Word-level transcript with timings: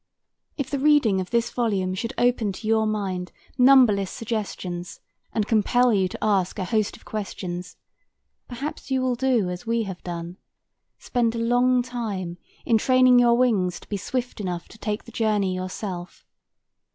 If 0.57 0.71
the 0.71 0.79
reading 0.79 1.21
of 1.21 1.29
this 1.29 1.51
volume 1.51 1.93
should 1.93 2.11
open 2.17 2.51
to 2.53 2.65
your 2.65 2.87
mind 2.87 3.31
numberless 3.55 4.09
suggestions 4.09 4.99
and 5.31 5.47
compel 5.47 5.93
you 5.93 6.07
to 6.07 6.23
ask 6.23 6.57
a 6.57 6.65
host 6.65 6.97
of 6.97 7.05
questions, 7.05 7.77
perhaps 8.47 8.89
you 8.89 8.99
will 9.03 9.13
do 9.13 9.51
as 9.51 9.67
we 9.67 9.83
have 9.83 10.01
done, 10.03 10.37
spend 10.97 11.35
a 11.35 11.37
long 11.37 11.83
time 11.83 12.39
in 12.65 12.79
training 12.79 13.19
your 13.19 13.37
wings 13.37 13.79
to 13.79 13.87
be 13.87 13.95
swift 13.97 14.41
enough 14.41 14.67
to 14.69 14.79
take 14.79 15.03
the 15.03 15.11
journey 15.11 15.53
yourself. 15.53 16.25